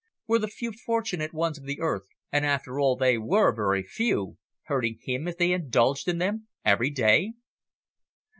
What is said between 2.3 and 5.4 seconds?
and after all they were very few, hurting him if